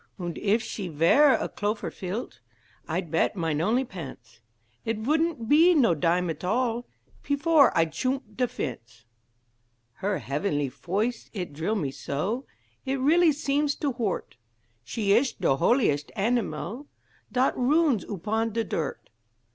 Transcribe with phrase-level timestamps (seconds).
[0.17, 2.39] Und if she vere a clofer fieldt,
[2.87, 4.39] I'd bet mine only pence,
[4.83, 6.87] It vouldn't pe no dime at all
[7.21, 9.05] Pefore I'd shoomp de fence.
[9.97, 12.47] Her heafenly foice it drill me so,
[12.83, 14.37] It really seems to hoort;
[14.83, 16.87] She ish de holiest anamile
[17.31, 19.11] Dat roons oopon de dirt.